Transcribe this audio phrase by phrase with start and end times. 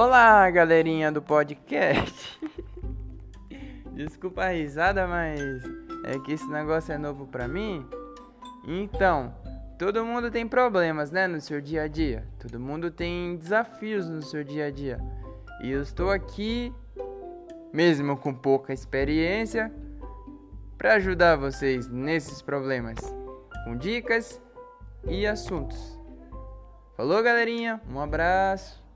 [0.00, 2.40] Olá, galerinha do podcast.
[3.92, 5.40] Desculpa a risada, mas
[6.04, 7.84] é que esse negócio é novo pra mim.
[8.64, 9.34] Então,
[9.76, 12.24] todo mundo tem problemas, né, no seu dia a dia.
[12.38, 15.00] Todo mundo tem desafios no seu dia a dia.
[15.64, 16.72] E eu estou aqui,
[17.72, 19.74] mesmo com pouca experiência,
[20.76, 22.98] para ajudar vocês nesses problemas,
[23.64, 24.40] com dicas
[25.08, 25.98] e assuntos.
[26.96, 27.80] Falou, galerinha.
[27.92, 28.86] Um abraço.